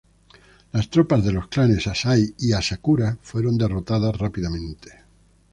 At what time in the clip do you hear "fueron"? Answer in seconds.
3.21-3.55